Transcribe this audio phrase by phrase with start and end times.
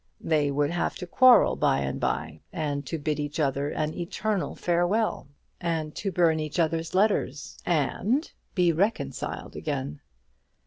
[0.19, 4.55] They would have to quarrel by and by, and to bid each other an eternal
[4.55, 5.27] farewell,
[5.59, 10.01] and to burn each other's letters, and be reconciled again.